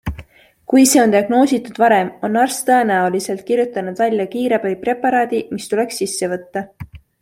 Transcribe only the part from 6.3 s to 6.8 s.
võtta.